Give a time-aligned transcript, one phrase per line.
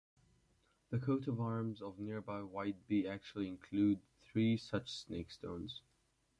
[0.89, 3.99] The coat of arms of nearby Whitby actually include
[4.31, 5.81] three such 'snakestones'.